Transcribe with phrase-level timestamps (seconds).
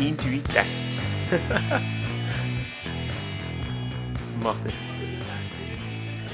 [0.00, 0.98] 1, 2, test.
[4.42, 4.74] Machtig.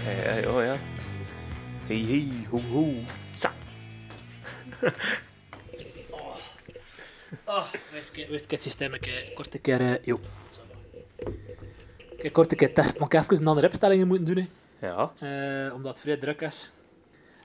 [0.04, 0.78] Ja, ja, oh ja.
[1.86, 2.94] Hey, hey, ho, ho.
[3.32, 3.52] Tsa.
[7.44, 9.80] Ah, wist ik ik het systeem een keer, kort een keer...
[9.80, 10.20] eh, jo.
[12.18, 12.98] Kijk, kort een keer testen.
[12.98, 14.86] Maar ik heb even een andere opstellingen moeten doen, hè.
[14.86, 15.12] Ja.
[15.18, 16.72] Eh, omdat het vrij druk is.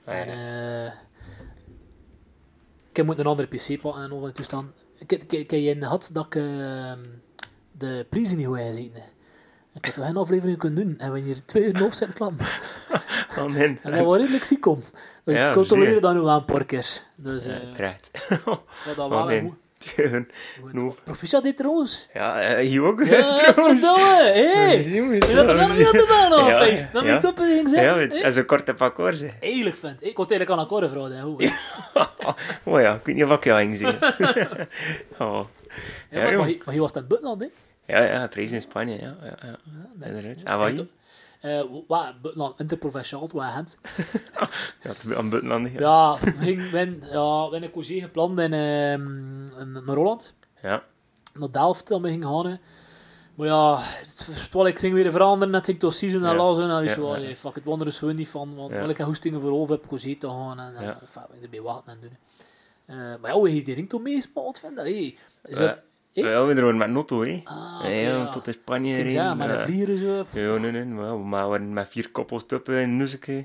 [0.04, 0.92] Ah, En eh
[2.98, 4.64] ik moet een andere PC pakken en al die.
[4.98, 6.92] Ik ik- ik heb je gehad dat ik eh,
[7.78, 8.92] de prijzen niet goed inzien.
[9.74, 11.96] Ik had toch geen aflevering kunnen doen en we hier twee uur in de hoofd
[11.96, 12.46] zitten klappen.
[13.38, 13.56] Oh.
[13.56, 14.82] En dat was redelijk ziek om.
[15.24, 17.02] Dus Ja, ik controleer dat nu aan een paar keer.
[17.16, 17.62] Dus eh
[18.28, 18.62] Ja, wat
[18.96, 19.52] dat Oh, wel nee.
[20.72, 20.92] Nou.
[21.04, 22.08] Proficiat dit trouwens.
[22.14, 23.04] Ja, eh, hier ook.
[23.04, 24.70] Ja, verdomme, hé!
[24.94, 26.92] Jongens, Je had er dan weer gedaan, Ja, al, feest.
[26.92, 27.84] Dan moet je het op een ding zijn.
[27.84, 29.20] Ja, het is een korte pakkoord.
[29.20, 29.26] hè.
[29.40, 30.08] Eigenlijk vind ik.
[30.08, 31.20] Ik kon eigenlijk aan akkoorden vragen.
[31.20, 31.50] hoe.
[32.64, 33.88] Oh ja, ik weet niet of ik jou ging zien.
[35.18, 35.40] oh.
[36.10, 37.46] Ja, maar, maar, hij- maar hij was in het buitenland, hè?
[37.86, 39.16] Ja, ja, prijs in Spanje, ja.
[39.22, 39.48] ja, ja.
[39.48, 39.58] Ja,
[40.10, 40.70] nice, Inderdaad.
[40.70, 40.80] nice.
[40.80, 40.88] En
[41.42, 43.78] eh, wat, buitenland, interprovinciaal, wat hand.
[44.82, 45.70] Ja, aan buitenland.
[45.72, 46.16] Ja.
[46.16, 50.34] Gingen ben, ja, hebben een congé gepland in, ehm, in, naar Holland.
[50.62, 50.82] ja.
[51.34, 52.60] Naar Delft, dat we gingen gaan.
[53.34, 55.54] Maar ja, het, ik ging weer veranderen.
[55.54, 56.70] Het ging toch season en lazen.
[56.70, 57.22] En wist Ja, wel, ja.
[57.22, 58.54] hey, fuck, het wonder is gewoon niet van.
[58.54, 58.76] Want Ja.
[58.78, 60.58] wel, ik heb hoestingen voor over heb congé te gaan.
[60.60, 60.98] En, en Ja.
[61.00, 62.16] enfin, we erbij wachten en doen.
[62.86, 64.80] Eh, maar ja, hoe je die ring toch meespaalt, vind je?
[64.82, 65.58] Hey, is.
[66.12, 66.24] Hey?
[66.24, 67.40] Ja, we waren met Notto, hè.
[67.44, 68.28] Ah, ja, ja.
[68.28, 69.58] tot in Spanje met een ja.
[69.58, 70.24] vlieger en zo.
[70.40, 70.84] Ja, nee, nee.
[70.84, 73.44] Maar we waren met vier koppels tuppen in Nusseke.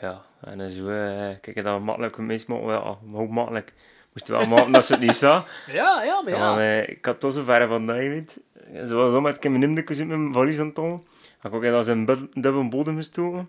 [0.00, 3.72] Ja, en dan zo, eh, kijk, dat makkelijk meestal, ja, maar ook makkelijk.
[4.12, 5.48] Moest wel maken dat ze het niet zag.
[5.66, 6.38] Ja, ja, maar Ja.
[6.46, 8.40] Want, eh, ik had toch zo ver van dat, je weet.
[8.88, 11.06] Zo met ik heb mijn uit mijn valies aan het houden.
[11.38, 13.48] Had ik ook een bud- dubbele bodem gestoken.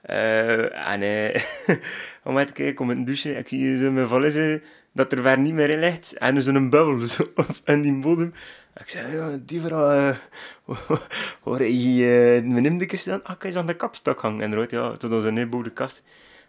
[0.00, 1.42] Eh, en eh,
[2.24, 4.54] om uit te kijken, kom in de douche, ik zie zo mijn valies eh,
[4.96, 6.12] dat er ver niet meer in ligt.
[6.12, 7.32] En zo'n bubbel zo,
[7.64, 8.32] in die bodem.
[8.80, 10.16] Ik zei, ja, die vrouw, eh,
[11.42, 13.22] waar heb je uh, mijn nimmertjes staan?
[13.24, 14.40] Ah, kijk, is aan de kapstok hangen.
[14.40, 16.02] En eruit, ja, tot onze neerboven kast.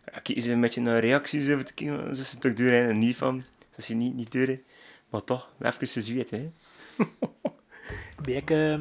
[0.05, 2.09] Kijk eens een beetje naar reacties over te kijken.
[2.09, 3.35] Is een stuk duur en niet van.
[3.69, 4.61] Dat is niet, niet duur, hè.
[5.09, 6.51] Maar toch, even zweet, hè.
[8.23, 8.79] Ben ik eh,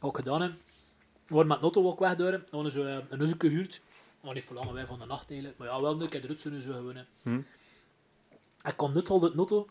[0.00, 0.52] ook gedaan heb.
[1.26, 2.30] We waren met Notto ook weg door.
[2.30, 3.80] We hadden zo een huisje gehuurd.
[4.20, 5.58] Maar niet voor lang, wij van de nacht eigenlijk.
[5.58, 6.96] Maar ja, wel ik heb de rutsen zo gewoon.
[6.96, 7.02] hè.
[7.22, 7.40] Hm.
[8.68, 9.66] Ik kwam net al uit Notto.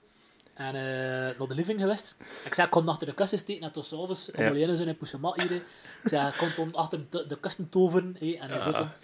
[0.54, 2.18] En eh, naar de living geweest.
[2.46, 4.32] Ik zei, ik kon achter de kasten steken en tot s'avonds.
[4.32, 5.52] Om alleen zo in Poesemat hier.
[5.52, 5.64] Ik
[6.04, 8.16] zei, ik kon achter de, de kasten toveren.
[8.20, 8.74] hè, en hij dan.
[8.74, 8.90] Ah.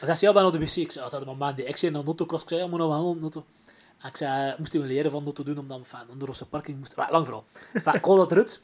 [0.00, 0.76] Hij zei, ja, ben op de wc.
[0.76, 2.42] Ik zei, dat had mijn man die ik zei naar Notto cross.
[2.42, 3.44] Ik zei, ja, moet nou wel.
[3.98, 6.78] En ik zei, moest hij leren van Notto doen, omdat we van de Rosse parking
[6.78, 6.98] moesten.
[6.98, 7.44] Maar lang vooral.
[7.72, 8.60] Enfin, ik kon dat eruit.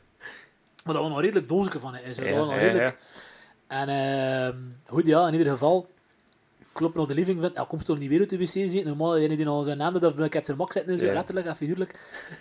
[0.85, 2.17] Maar dat was nog redelijk doosje van is.
[2.17, 2.99] Ja, dat was nog redelijk.
[3.67, 5.89] En ehm goed, ja, in ieder geval.
[6.79, 8.87] Ik loop naar de living, vind, ja, kom toch niet weer uit de wc zien.
[8.87, 11.13] Normaal, degene die al zijn naam dat ik heb er mak zitten en zo, Ja.
[11.13, 11.91] letterlijk en figuurlijk.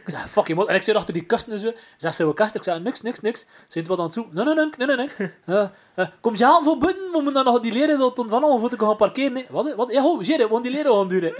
[0.05, 0.69] Ik zei, fuck je man.
[0.69, 1.71] En ik zit achter die kasten en zo.
[1.97, 2.55] Zeg ze, kast?
[2.55, 3.45] Ik zei, niks, niks, niks.
[3.67, 4.35] Ze wat aan het zoeken.
[4.35, 5.09] Nee, nee, nee, nee, nee.
[5.17, 5.31] nee.
[5.45, 7.03] Eh, eh, kom je aan voor buiten?
[7.03, 9.33] We moeten dan nog die leren dat dan van al voor te gaan parkeren.
[9.33, 9.45] Nee.
[9.49, 9.75] Wat?
[9.75, 9.91] Wat?
[9.91, 11.21] Ja, ho, we gaan die leren gaan doen.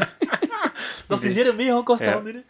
[1.07, 2.13] dat ze Jere mee gaan kosten Ja.
[2.13, 2.44] gaan doen.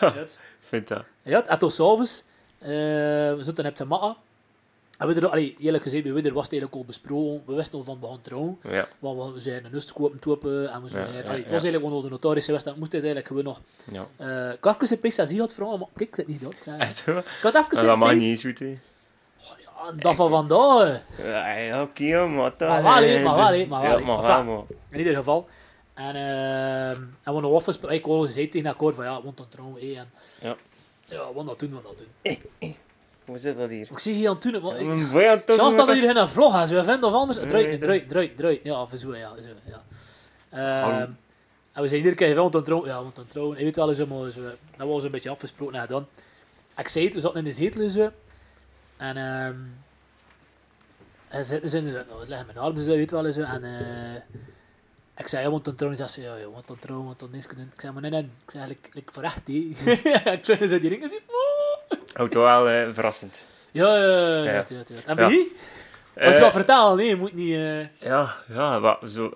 [0.00, 1.02] Ja, het- Vind dat.
[1.22, 2.24] ja, en tot s'avonds.
[2.58, 4.16] eh we zitten op de matten.
[5.00, 7.42] En we er, allee, eerlijk gezegd, bij Widder was het eigenlijk al besproken.
[7.46, 8.58] We wisten al van we gaan trouwen.
[8.68, 8.88] Ja.
[8.98, 11.06] Want we zijn een huis kopen, topen en we zijn...
[11.06, 13.44] Ja, ja, allee, het was eigenlijk wel de notaris geweest het moest het eigenlijk gewoon
[13.44, 13.60] nog...
[13.92, 14.06] Ja.
[14.16, 16.54] eh ik had even een prestatie had vragen, maar kijk, ik zit niet dat.
[16.54, 18.66] Ik, had even dat mag niet eens goed, hè.
[18.66, 21.02] oh, ja, dag van vandaag.
[21.22, 22.68] Ja, oké, maar dat...
[22.68, 24.62] Maar wel, eh, maar wel, maar wel, maar wel, maar...
[24.90, 25.48] In ieder geval.
[25.94, 29.48] En, eh en we nog afgesproken, ik al gezegd tegen akkoord van ja, moeten dan
[29.48, 29.80] trouwen.
[29.80, 30.10] en,
[30.40, 30.56] Ja.
[31.04, 32.76] ja, we gaan dat doen, we gaan dat doen.
[33.24, 33.88] Hoe zit dat hier?
[33.90, 36.62] Ik zie hier aan het doen, maar ik, aan Chance dat er hier een vlog
[36.62, 37.38] is, we vinden of anders.
[37.38, 38.64] Niet, draait, draait, draait.
[38.64, 39.32] Ja, of zo, ja.
[39.40, 39.84] Zo, ja.
[40.50, 41.10] Ehm,
[41.72, 42.88] en we zijn iedere keer, we moeten trouwen.
[42.88, 43.58] Ja, we moeten trouwen.
[43.58, 44.40] Je weet wel eens, maar zo,
[44.76, 46.06] dat was een beetje afgesproken en gedaan.
[46.76, 48.10] Ik zei het, we zaten in de zetel en zo.
[48.96, 49.56] En ehm
[51.28, 53.42] en ze zijn dus, nou, we leggen mijn armen zo, weet wel eens zo.
[53.42, 54.38] En eh
[55.20, 55.98] ik zei, ja, moeten trouwen.
[55.98, 57.70] Ze zei, ja, ja, we moeten trouwen, we moeten niks doen.
[57.72, 58.22] Ik zei, maar nee, nee.
[58.22, 59.48] Ik zei, like, like voor echt.
[59.48, 61.16] Ik vind zo die ringen, zo.
[62.12, 63.44] Houdt wel eh, verrassend.
[63.72, 64.64] Ja, ja, ja, ja.
[64.64, 65.14] En Ja.
[65.14, 65.50] bij je?
[66.14, 67.54] Wat je Eh, wel vertellen, nee, je moet niet...
[67.54, 69.32] eh, Ja, ja, wat, zo...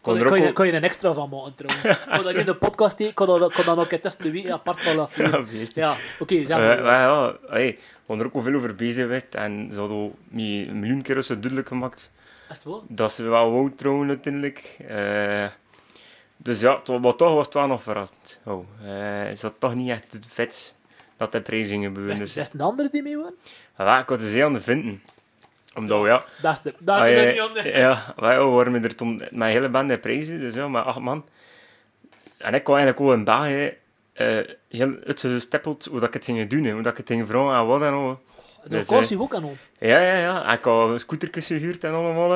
[0.00, 2.04] Kon je- er ook je, je er een extra van maken trouwens.
[2.04, 4.82] Kan dat in de podcast ik kan dat, nog een keer tussen de week apart
[4.82, 5.30] van laten zien.
[5.30, 5.74] Ja, beest.
[5.74, 6.82] Ja, oké, zeg Eh, maar.
[6.82, 10.42] maar ja, hey, hadden er ook wel veel over bezig geweest en ze hadden me
[10.68, 12.10] een miljoen keer zo duidelijk gemaakt
[12.50, 12.84] Is het wel?
[12.88, 14.76] dat ze wel wou trouwen uiteindelijk.
[14.88, 15.44] Eh,
[16.36, 18.40] dus ja, maar toch was het wel nog verrassend.
[18.44, 20.74] Oh, eh, is dat toch niet echt het vets
[21.16, 22.06] dat de gebeuren.
[22.06, 23.34] Best, Dus, best een andere die mee woont?
[23.78, 25.02] ja, ik had ze heel aan de vinden.
[25.74, 27.68] Omdat we, ja, Beste, daar kun je niet aan de...
[27.68, 31.24] ja, wij waren er toen met hele band prijzen, dus ja, maar acht man.
[32.36, 33.76] En ik kwam eigenlijk ook in België
[34.12, 37.26] eh heel uitgestippeld hoe dat ik het ging doen, hè, hoe dat ik het ging
[37.26, 38.20] vragen en wat en al.
[38.62, 39.56] De Dus, vakantie ook aan om.
[39.78, 40.52] Ja, ja, ja.
[40.52, 42.30] Ik had scootertjes gehuurd en allemaal.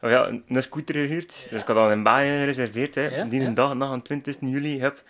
[0.00, 1.46] Of ja, een een scooter gehuurd.
[1.50, 2.94] Dus ik had al in Baaien gereserveerd.
[2.94, 3.02] Hè.
[3.16, 3.46] Ja, Die ja.
[3.46, 4.80] een dag, na een 20 juli.
[4.80, 5.02] Heb.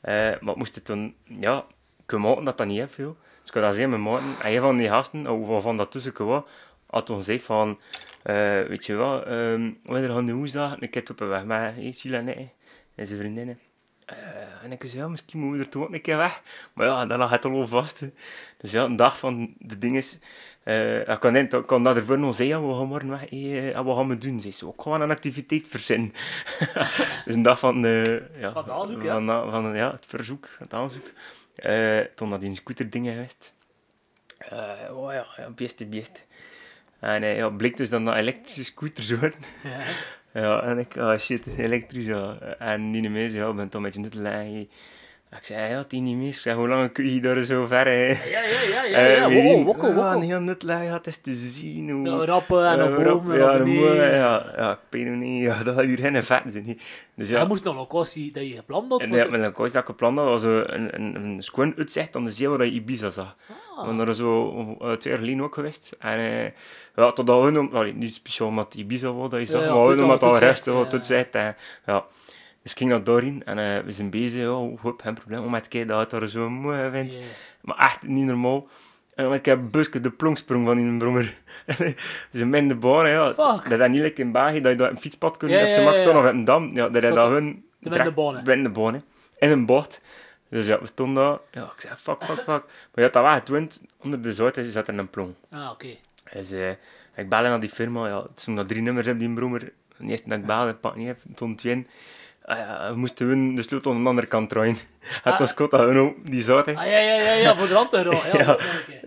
[0.00, 1.14] Eh, maar ik moest het toen...
[1.24, 1.64] Ja,
[2.06, 3.16] ik dat dat niet heb veel.
[3.40, 4.26] Dus ik had dat zeggen met maten.
[4.42, 6.42] En een van die gasten, of waarvan dat tussen was,
[6.86, 7.78] had toen gezegd van...
[8.22, 11.74] eh, weet je wat, ehm we gaan de woensdag een keer op een weg met
[11.74, 12.48] hey, Sila en ik
[12.94, 13.58] en zijn vriendinnen.
[14.04, 14.16] Eh,
[14.64, 16.42] en ik zei, ja, misschien moeten we er toch ook een keer weg.
[16.72, 18.00] Maar ja, dat lag het al vast.
[18.00, 18.10] hè.
[18.58, 20.18] Dus ja, een dag van de dingen is...
[20.62, 23.28] eh ik kan, ik kan dat ervoor nog zeggen, ja, we gaan morgen weg.
[23.30, 24.40] eh, en wat gaan we doen?
[24.40, 26.12] Ze zo, ik ga een activiteit verzinnen.
[27.24, 27.84] dus een dag van...
[27.84, 29.02] eh ja, Van het aanzoek.
[29.02, 31.06] Van, van, van, ja, het verzoek, het aanzoek.
[31.56, 33.54] Eh, toen dat die scooter dingen geweest.
[34.38, 36.20] Eh oh ja, ja, beste, beste.
[37.00, 39.40] En eh, ja, bleek dus dan dat elektrische scooters worden.
[39.62, 39.78] Ja.
[40.32, 42.38] Ja, en ik, oh shit, elektrisch, ja.
[42.58, 44.22] En die mee zei, ja, ik ben toch met je nuttel.
[45.38, 46.28] Ik zei, ja, die niet meer.
[46.28, 48.06] Ik zei, hoe lang kun je daar zo ver, hè?
[48.06, 48.96] Ja, ja, ja, ja.
[48.98, 49.28] Eh, ja.
[49.28, 49.94] weer Wokkel, in.
[49.94, 51.90] wokkel, Ja, heel nuttel, ja, het is te zien.
[51.90, 52.08] Hoe...
[52.08, 54.14] Ja, rappen en Ja, naar rap, boven en ja, moet- beneden.
[54.14, 55.42] ja, ja, ik weet het niet.
[55.42, 56.80] Ja, dat gaat hier geen vet zijn.
[57.14, 59.02] Dus ja, Hij moest een locatie dat je gepland had.
[59.02, 62.24] en ja, een koers dat ik gepland had, was een, een, een schoon uitzicht aan
[62.24, 63.36] de zee waar je Ibiza zag.
[63.76, 63.80] Ah.
[63.88, 64.50] We waren er zo
[64.80, 65.96] eh, twee jaar geleden ook geweest.
[65.98, 66.44] En eh,
[66.96, 69.86] ja, totdat we hem, allee, niet speciaal omdat Ibiza was dat je zag, ja, maar
[69.96, 70.92] we omdat al rest wat ja.
[70.92, 71.34] uitzicht.
[71.34, 71.56] En,
[71.86, 72.04] ja.
[72.66, 74.40] Dus ik ging naar daarin en eh, we zijn bezig.
[74.40, 75.44] Ja, goed, geen probleem.
[75.44, 77.12] Om te kijken dat het daar zo mooi vindt.
[77.12, 77.18] Ja.
[77.60, 78.68] Maar echt niet normaal.
[79.14, 81.38] En dan heb ik buske de plongsprong van die brommer.
[82.30, 83.26] dus in mijn de baan, ja.
[83.26, 83.70] Fuck.
[83.70, 86.02] Dat is niet lekker in België, dat je op een fietspad kunt Ja, op max
[86.02, 86.18] ja, ja.
[86.18, 86.74] of op een dam.
[86.74, 87.64] Ja, dat je Tot dat hun...
[87.78, 88.40] de.
[88.44, 89.04] Wendebanen.
[89.38, 90.00] In een bocht.
[90.48, 91.38] Dus ja, we stonden daar.
[91.50, 92.46] Ja, ik zei, fuck, fuck, fuck.
[92.90, 93.82] Maar je had dat wel getwint.
[94.02, 95.34] Onder de zout zat er een plong.
[95.50, 95.88] Ah, oké.
[96.32, 96.70] Dus eh,
[97.14, 98.08] ik belde naar die firma.
[98.08, 99.72] Ja, het zijn nog drie nummers op die brommer.
[99.96, 101.86] De eerste dat ik belde, ik pak niet heb, stond twee in.
[102.46, 104.76] Ah, ja, we moesten hun de sleutel aan de andere kant draaien.
[105.22, 105.38] Het Ah.
[105.38, 106.66] was kot dat hun ook die zout.
[106.66, 106.72] hè.
[106.74, 107.96] Ah, ja, ja, ja, ja, voor de rand te
[108.32, 108.56] Ja,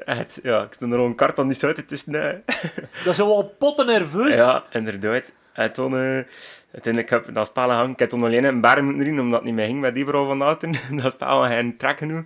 [0.05, 0.25] Ja.
[0.43, 2.11] ja, ik stond er al een kart aan die zout tussen.
[3.03, 4.35] Dat is wel potten nerveus.
[4.35, 5.31] Ja, inderdaad.
[5.53, 6.23] En toen, eh,
[6.71, 7.91] uiteindelijk heb ik dat spel gehangen.
[7.91, 10.05] Ik heb toen alleen een bar moeten erin, omdat het niet meer ging met die
[10.05, 10.71] vrouw van Aten.
[11.01, 12.23] dat spel had geen trek genoeg.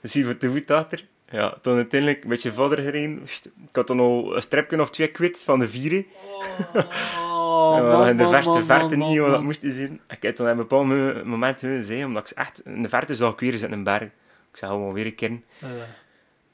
[0.00, 1.04] dus hier voor de voet achter.
[1.30, 3.22] Ja, toen uiteindelijk een beetje verder gereden.
[3.68, 6.06] Ik had toen al een stripje of twee kwijt van de vieren.
[6.74, 7.33] Oh,
[7.76, 10.00] Ja, man, in de verte, man, verte niet dat moest zien.
[10.08, 13.14] Ik heb toen op een bepaald mo- moment zei, omdat ik echt in de verte
[13.14, 14.02] zag ik weer zitten in een berg.
[14.02, 15.30] Ik zei gewoon weer een keer.
[15.58, 15.68] Ja.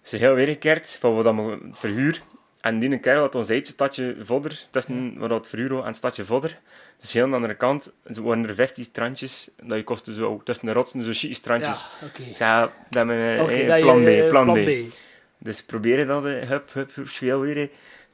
[0.03, 2.21] Ze heel weergekeerd van wat we het verhuur.
[2.61, 6.25] En die kerel had ons het stadje Vodder, tussen waar het verhuur en het stadje
[6.25, 6.59] Vodder.
[7.01, 9.51] Dus heel aan de andere kant ze waren er 15 strandjes.
[9.63, 11.99] Dat je kostte zo tussen de rotsen zo chique strandjes.
[12.01, 12.23] Ja, oké.
[12.23, 14.67] Ik zei, dat Oké, eh, je, plan B, eh, plan, B.
[14.67, 14.99] B.
[15.39, 17.09] Dus proberen dat, eh, hup, hup, hup,
[17.41, 17.71] weer.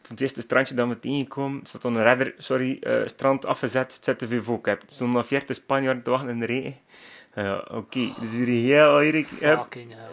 [0.06, 0.10] Eh.
[0.10, 4.18] Het eerste strandje dat we tegenkwam, zat een redder, sorry, eh, strand afgezet, het zet
[4.18, 4.66] te veel volk.
[4.66, 4.82] heb.
[4.82, 6.76] Er stonden nog 40 Spanjaarden te wachten in de regen.
[7.34, 8.96] Ja, oké, dus weer heel
[9.40, 9.64] hell.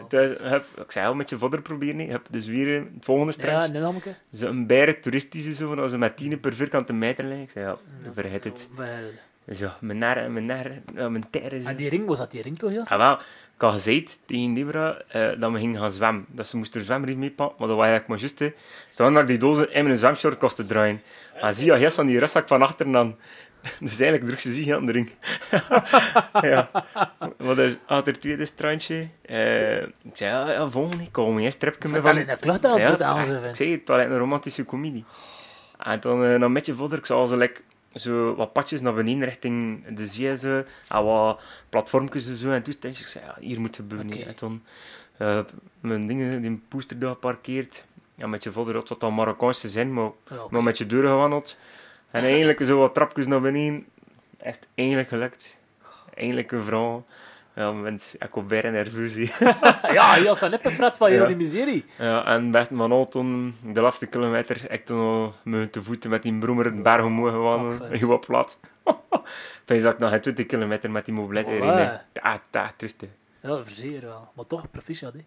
[0.07, 2.09] dus, hup, ik zei al met je vodder proberen.
[2.09, 3.71] Hup, dus weer eh, het volgende Ja, strandje.
[3.71, 4.15] nee, namelijk.
[4.33, 7.43] Zo een bijre toeristische zo, van als ze met 10 per vierkante meter liggen.
[7.43, 7.77] Ik zei ja,
[8.13, 8.69] vergeet het.
[9.45, 11.65] Dus ja, mijn naar, mijn naar, ja, mijn terren.
[11.65, 12.89] En die ring, was dat die ring toch, Jas?
[12.89, 13.19] Ah, wel,
[13.55, 16.25] ik had gezegd tegen Debra eh, dat we gingen gaan zwemmen.
[16.29, 18.39] Dat ze moesten er zwemmen mee pakken, maar dat was eigenlijk maar juist.
[18.39, 18.45] hè.
[18.89, 21.01] Ze hadden naar die dozen in mijn zwemshort kosten draaien.
[21.41, 23.15] Maar zie je, heel aan die rustzak van achteren dan.
[23.79, 25.11] Dus eigenlijk droeg ze zich aan de ring.
[26.51, 26.69] ja.
[27.37, 29.09] Wat is, had er tweede strandje.
[29.21, 32.25] Eh, ik zei, ja, ja volgende, ik kom eerst tripje Vertel van...
[32.25, 32.33] Ja,
[33.49, 35.05] ik zei het, was een romantische comedie.
[35.79, 37.61] En dan uh, met je vodder, ik zag zo, like,
[37.93, 42.51] zo wat padjes naar beneden richting de zee, zo, en wat platformpjes en zo.
[42.51, 44.17] En toen dacht ik, ik zei, ja, hier moeten we Oké.
[44.17, 44.63] En toen
[45.17, 45.39] eh,
[45.79, 47.85] mijn dingen, die poester daar geparkeerd.
[48.15, 50.47] Ja, met je vodder had dat dan Marokkaanse zin, maar, oké.
[50.49, 51.57] maar met je deur gewandeld.
[52.11, 53.85] En eigenlijk zo wat trapjes naar beneden.
[54.37, 55.57] Echt eindelijk gelukt.
[56.13, 57.03] Eindelijk een vrouw.
[57.55, 58.35] Ja, mensen, ik
[58.71, 59.13] nerveus.
[59.15, 59.45] hè.
[59.93, 61.27] Ja, Jas, dat net fret van heel Ja.
[61.27, 61.85] die miserie.
[61.97, 66.37] Ja, en best al toen, de laatste kilometer, ik toen met te voeten met die
[66.37, 67.77] brommer het berg omhoog gewandeld.
[67.79, 67.99] Kakvet.
[67.99, 68.59] Heel plat.
[69.65, 71.49] Toen zag ik nog geen 20 kilometer met die mobilet Voilà.
[71.49, 71.99] erin.
[72.13, 73.09] Ja, dat is het.
[73.41, 74.31] Ja, verzeer wel.
[74.35, 75.19] Maar toch, proficiat, hè.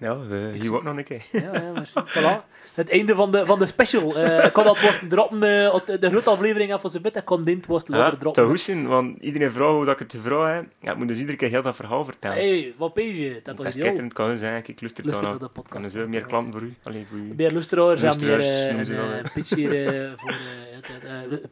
[0.00, 1.22] Ja, we, hier ook nog een keer.
[1.32, 1.84] Ja, ja.
[2.06, 2.46] Voilà.
[2.74, 4.16] Het einde van de, van de special.
[4.16, 7.16] Eh, ik kon dat was droppen, eh, de, grote aflevering af van zijn bed.
[7.16, 8.46] Ik kon dit was Ja, later te droppen.
[8.46, 10.64] goed want iedereen vraagt hoe dat ik het vragen heb.
[10.80, 12.36] Ja, ik moet dus iedere keer heel dat verhaal vertellen.
[12.36, 13.40] hey, wat pees je?
[13.42, 15.82] Dat is het kan zijn, ik luister Luister dan naar de En podcast.
[15.82, 16.74] dan zijn meer klanten voor u.
[16.82, 17.32] Alleen voor u.
[17.36, 19.22] Meer luisteraars en meer hè.
[19.34, 20.34] pitch hier eh, voor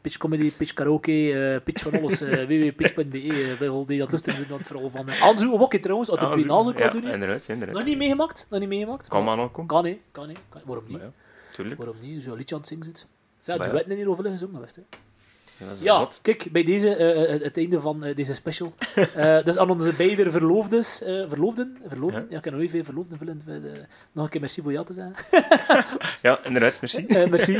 [0.00, 2.20] pitch comedy, pitch karaoke, pitch van alles.
[2.48, 3.56] www.pitch.be.
[3.58, 5.08] Bij al die dat luisteren zijn dat vooral van.
[5.08, 7.12] eh, aanzoeken, wat je trouwens, uit de twee ja, wat doen.
[7.12, 7.76] inderdaad, inderdaad.
[7.76, 8.37] Nog niet meegemaakt?
[8.50, 9.08] Nog niet meegemaakt?
[9.08, 9.68] Kan maar nog komen.
[9.70, 10.26] Kan niet, kan.
[10.48, 11.00] Kan- Waarom niet?
[11.00, 11.10] Ja,
[11.52, 11.78] tuurlijk.
[11.78, 12.22] Waarom niet?
[12.22, 13.06] Zo'n liedje aan het zingen zit.
[13.38, 14.82] Zij, weet niet hier over gezongen geweest, hè.
[15.80, 18.72] Ja, kijk, bij deze, eh, het einde van eh, deze special.
[19.14, 22.26] Eh, dus aan onze beide verloofdes, verloofden, verloofden, Ja.
[22.30, 22.38] ja.
[22.38, 23.40] ik heb nog veel verloofden willen.
[23.46, 23.80] eh,
[24.12, 25.14] nog een keer merci voor ja te zeggen.
[26.22, 27.04] Ja, inderdaad, merci.
[27.08, 27.56] Merci,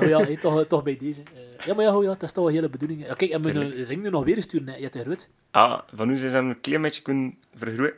[0.00, 1.22] oh ja, hey, toch, toch bij deze.
[1.66, 3.06] Ja, maar ja, oh ja, dat is toch een hele bedoeling.
[3.06, 4.76] Ja, kijk, en we moeten ring nu nog weer sturen, hè.
[4.76, 5.28] je hebt groot.
[5.50, 7.94] Ah, van hoe ze hem een klein beetje kunnen vergroeien.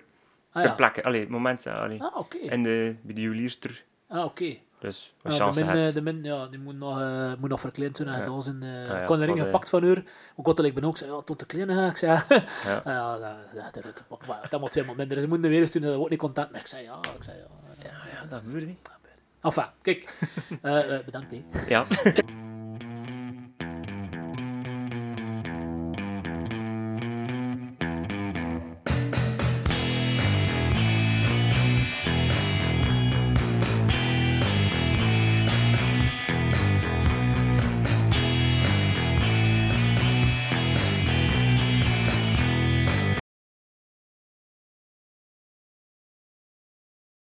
[0.53, 0.77] Ah Ter ja.
[0.77, 1.03] plekke.
[1.03, 1.67] Allee, het moment.
[1.67, 2.03] Allee.
[2.03, 2.39] Ah, oké.
[2.39, 3.85] En de, bij de juwelierster.
[4.09, 4.57] Ah, oké.
[4.81, 5.87] Dus, wat Ja, de chance min, had.
[5.87, 8.15] eh, de min, ja, die moet nog, eh, moet nog verkleind zijn Ja.
[8.15, 8.63] gedaan zijn.
[8.63, 10.03] eh, ja, ik kon de ring de- gepakt van haar.
[10.37, 11.87] Ook wat ik ben ook zei, ja, tot de kleine ga.
[11.87, 12.25] Ik zei, ja,
[12.65, 12.83] Ja.
[12.85, 15.21] ja, dat, dat, dat, dat, dat moet twee minder.
[15.21, 16.51] Ze moeten weer sturen, dat wordt niet content.
[16.51, 17.47] Maar ik zei, ja, ik zei, ja.
[17.83, 17.91] Ja,
[18.21, 18.91] ja, dat gebeurde niet.
[19.41, 20.09] Enfin, kijk.
[20.63, 21.45] Eh, bedankt, hè.
[21.69, 21.85] Ja.